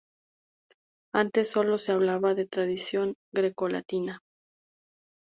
[1.13, 4.23] Antes solo se hablaba de tradición grecolatina.